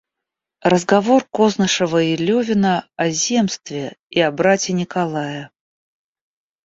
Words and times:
Разговор 0.63 1.25
Кознышева 1.35 2.01
и 2.01 2.15
Левина 2.15 2.89
о 2.95 3.09
земстве 3.11 3.97
и 4.09 4.19
о 4.19 4.31
брате 4.31 4.73
Николае. 4.73 5.51